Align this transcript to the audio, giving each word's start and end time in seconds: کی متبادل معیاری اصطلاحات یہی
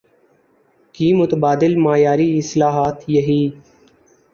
کی 0.95 1.11
متبادل 1.13 1.75
معیاری 1.77 2.37
اصطلاحات 2.37 3.09
یہی 3.09 3.41